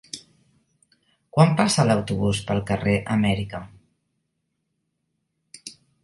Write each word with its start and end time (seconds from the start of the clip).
Quan 1.37 1.51
passa 1.59 1.83
l'autobús 1.89 2.39
pel 2.47 2.61
carrer 2.69 2.95
Amèrica? 3.17 3.61